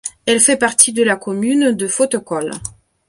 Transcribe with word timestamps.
Elle 0.25 0.39
fait 0.39 0.57
partie 0.57 0.93
de 0.93 1.03
la 1.03 1.15
commune 1.15 1.73
de 1.73 1.85
Fotokol. 1.87 2.49